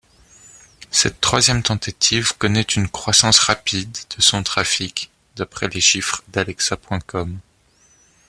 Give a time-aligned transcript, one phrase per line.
[0.89, 7.37] Cette troisième tentative connaît une croissance rapide de son trafic d'après les chiffres d'Alexa.com.